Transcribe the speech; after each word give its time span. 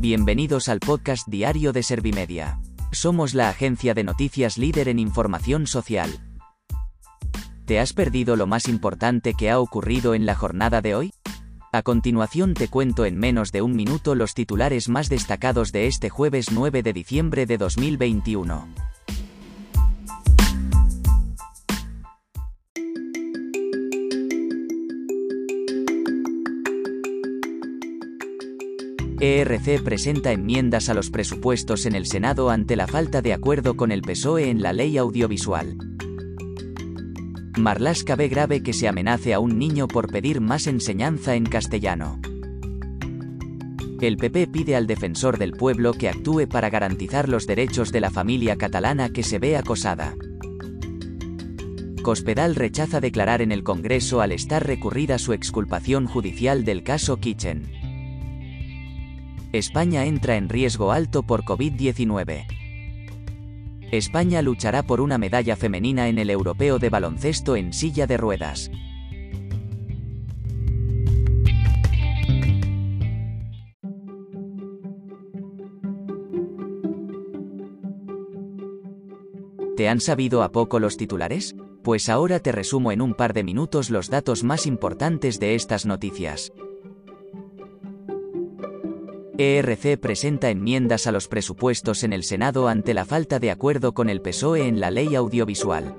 Bienvenidos 0.00 0.70
al 0.70 0.80
podcast 0.80 1.28
diario 1.28 1.74
de 1.74 1.82
Servimedia. 1.82 2.58
Somos 2.90 3.34
la 3.34 3.50
agencia 3.50 3.92
de 3.92 4.02
noticias 4.02 4.56
líder 4.56 4.88
en 4.88 4.98
información 4.98 5.66
social. 5.66 6.08
¿Te 7.66 7.78
has 7.78 7.92
perdido 7.92 8.34
lo 8.34 8.46
más 8.46 8.66
importante 8.66 9.34
que 9.34 9.50
ha 9.50 9.60
ocurrido 9.60 10.14
en 10.14 10.24
la 10.24 10.34
jornada 10.34 10.80
de 10.80 10.94
hoy? 10.94 11.12
A 11.70 11.82
continuación 11.82 12.54
te 12.54 12.68
cuento 12.68 13.04
en 13.04 13.18
menos 13.18 13.52
de 13.52 13.60
un 13.60 13.76
minuto 13.76 14.14
los 14.14 14.32
titulares 14.32 14.88
más 14.88 15.10
destacados 15.10 15.70
de 15.70 15.86
este 15.86 16.08
jueves 16.08 16.50
9 16.50 16.82
de 16.82 16.94
diciembre 16.94 17.44
de 17.44 17.58
2021. 17.58 18.89
ERC 29.22 29.82
presenta 29.82 30.32
enmiendas 30.32 30.88
a 30.88 30.94
los 30.94 31.10
presupuestos 31.10 31.84
en 31.84 31.94
el 31.94 32.06
Senado 32.06 32.48
ante 32.48 32.74
la 32.74 32.86
falta 32.86 33.20
de 33.20 33.34
acuerdo 33.34 33.76
con 33.76 33.92
el 33.92 34.00
PSOE 34.00 34.48
en 34.48 34.62
la 34.62 34.72
ley 34.72 34.96
audiovisual. 34.96 35.76
Marlaska 37.58 38.16
ve 38.16 38.28
grave 38.28 38.62
que 38.62 38.72
se 38.72 38.88
amenace 38.88 39.34
a 39.34 39.38
un 39.38 39.58
niño 39.58 39.88
por 39.88 40.10
pedir 40.10 40.40
más 40.40 40.66
enseñanza 40.66 41.34
en 41.34 41.44
castellano. 41.44 42.18
El 44.00 44.16
PP 44.16 44.46
pide 44.46 44.74
al 44.74 44.86
defensor 44.86 45.36
del 45.36 45.52
pueblo 45.52 45.92
que 45.92 46.08
actúe 46.08 46.48
para 46.48 46.70
garantizar 46.70 47.28
los 47.28 47.46
derechos 47.46 47.92
de 47.92 48.00
la 48.00 48.10
familia 48.10 48.56
catalana 48.56 49.10
que 49.10 49.22
se 49.22 49.38
ve 49.38 49.58
acosada. 49.58 50.14
Cospedal 52.02 52.54
rechaza 52.54 53.02
declarar 53.02 53.42
en 53.42 53.52
el 53.52 53.64
Congreso 53.64 54.22
al 54.22 54.32
estar 54.32 54.66
recurrida 54.66 55.18
su 55.18 55.34
exculpación 55.34 56.06
judicial 56.06 56.64
del 56.64 56.82
caso 56.82 57.18
Kitchen. 57.18 57.79
España 59.52 60.04
entra 60.04 60.36
en 60.36 60.48
riesgo 60.48 60.92
alto 60.92 61.24
por 61.24 61.42
COVID-19. 61.42 62.46
España 63.90 64.42
luchará 64.42 64.84
por 64.84 65.00
una 65.00 65.18
medalla 65.18 65.56
femenina 65.56 66.06
en 66.06 66.18
el 66.18 66.30
Europeo 66.30 66.78
de 66.78 66.88
baloncesto 66.88 67.56
en 67.56 67.72
silla 67.72 68.06
de 68.06 68.16
ruedas. 68.16 68.70
¿Te 79.76 79.88
han 79.88 79.98
sabido 79.98 80.44
a 80.44 80.52
poco 80.52 80.78
los 80.78 80.96
titulares? 80.96 81.56
Pues 81.82 82.08
ahora 82.08 82.38
te 82.38 82.52
resumo 82.52 82.92
en 82.92 83.00
un 83.00 83.14
par 83.14 83.32
de 83.32 83.42
minutos 83.42 83.90
los 83.90 84.10
datos 84.10 84.44
más 84.44 84.66
importantes 84.66 85.40
de 85.40 85.56
estas 85.56 85.86
noticias. 85.86 86.52
ERC 89.40 89.98
presenta 89.98 90.50
enmiendas 90.50 91.06
a 91.06 91.12
los 91.12 91.26
presupuestos 91.26 92.04
en 92.04 92.12
el 92.12 92.24
Senado 92.24 92.68
ante 92.68 92.92
la 92.92 93.06
falta 93.06 93.38
de 93.38 93.50
acuerdo 93.50 93.94
con 93.94 94.10
el 94.10 94.20
PSOE 94.20 94.68
en 94.68 94.80
la 94.80 94.90
ley 94.90 95.14
audiovisual. 95.14 95.96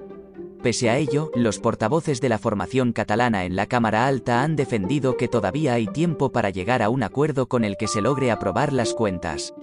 Pese 0.61 0.91
a 0.91 0.99
ello, 0.99 1.31
los 1.33 1.57
portavoces 1.57 2.21
de 2.21 2.29
la 2.29 2.37
formación 2.37 2.93
catalana 2.93 3.45
en 3.45 3.55
la 3.55 3.65
Cámara 3.65 4.05
Alta 4.05 4.43
han 4.43 4.55
defendido 4.55 5.17
que 5.17 5.27
todavía 5.27 5.73
hay 5.73 5.87
tiempo 5.87 6.31
para 6.31 6.51
llegar 6.51 6.83
a 6.83 6.89
un 6.89 7.01
acuerdo 7.01 7.47
con 7.47 7.63
el 7.63 7.77
que 7.77 7.87
se 7.87 8.01
logre 8.03 8.29
aprobar 8.29 8.73
las 8.73 8.93
cuentas. 8.93 9.55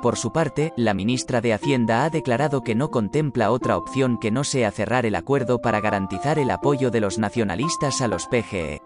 Por 0.00 0.16
su 0.16 0.32
parte, 0.32 0.72
la 0.78 0.94
ministra 0.94 1.42
de 1.42 1.52
Hacienda 1.52 2.04
ha 2.04 2.08
declarado 2.08 2.64
que 2.64 2.74
no 2.74 2.90
contempla 2.90 3.50
otra 3.50 3.76
opción 3.76 4.18
que 4.18 4.30
no 4.30 4.44
sea 4.44 4.70
cerrar 4.70 5.04
el 5.04 5.14
acuerdo 5.14 5.60
para 5.60 5.82
garantizar 5.82 6.38
el 6.38 6.50
apoyo 6.50 6.90
de 6.90 7.00
los 7.02 7.18
nacionalistas 7.18 8.00
a 8.00 8.08
los 8.08 8.26
PGE. 8.28 8.80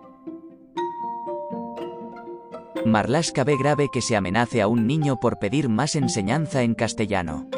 Marlaska 2.84 3.44
ve 3.44 3.56
grave 3.56 3.88
que 3.90 4.02
se 4.02 4.14
amenace 4.14 4.60
a 4.60 4.68
un 4.68 4.86
niño 4.86 5.18
por 5.18 5.38
pedir 5.38 5.70
más 5.70 5.96
enseñanza 5.96 6.62
en 6.62 6.74
castellano. 6.74 7.48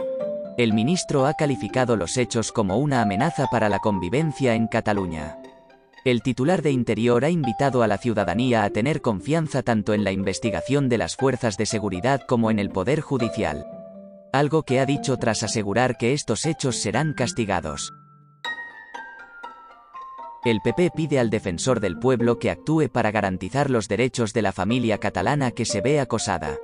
El 0.57 0.73
ministro 0.73 1.27
ha 1.27 1.35
calificado 1.35 1.97
los 1.97 2.17
hechos 2.17 2.53
como 2.53 2.79
una 2.79 3.03
amenaza 3.03 3.49
para 3.51 3.69
la 3.69 3.81
convivencia 3.81 4.55
en 4.55 4.69
Cataluña. 4.69 5.39
El 6.05 6.23
titular 6.23 6.63
de 6.63 6.71
Interior 6.71 7.25
ha 7.25 7.31
invitado 7.31 7.83
a 7.83 7.89
la 7.89 7.99
ciudadanía 7.99 8.63
a 8.63 8.71
tener 8.71 9.01
confianza 9.01 9.65
tanto 9.65 9.93
en 9.93 10.05
la 10.05 10.13
investigación 10.13 10.89
de 10.89 10.99
las 10.99 11.17
fuerzas 11.17 11.57
de 11.57 11.67
seguridad 11.67 12.21
como 12.29 12.53
en 12.53 12.61
el 12.61 12.71
Poder 12.71 13.01
Judicial. 13.01 13.67
Algo 14.33 14.63
que 14.63 14.79
ha 14.79 14.87
dicho 14.87 15.17
tras 15.17 15.43
asegurar 15.43 15.97
que 15.97 16.13
estos 16.13 16.47
hechos 16.47 16.77
serán 16.77 17.13
castigados. 17.13 17.93
El 20.47 20.61
PP 20.61 20.93
pide 20.95 21.19
al 21.19 21.29
defensor 21.29 21.81
del 21.81 21.99
pueblo 21.99 22.39
que 22.39 22.53
actúe 22.53 22.89
para 22.89 23.11
garantizar 23.11 23.69
los 23.69 23.89
derechos 23.89 24.33
de 24.33 24.43
la 24.43 24.53
familia 24.53 24.99
catalana 24.99 25.51
que 25.51 25.65
se 25.65 25.81
ve 25.81 25.99
acosada. 25.99 26.57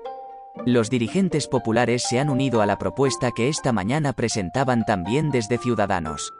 Los 0.65 0.89
dirigentes 0.89 1.49
populares 1.49 2.05
se 2.09 2.21
han 2.21 2.31
unido 2.31 2.63
a 2.63 2.67
la 2.67 2.79
propuesta 2.79 3.33
que 3.33 3.49
esta 3.49 3.73
mañana 3.73 4.13
presentaban 4.13 4.85
también 4.85 5.33
desde 5.33 5.59
Ciudadanos. 5.59 6.33